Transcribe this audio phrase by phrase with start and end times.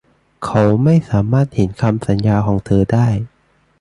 [0.45, 3.07] เขาไม่สามารถเห็นคำสัญญาของเธอได้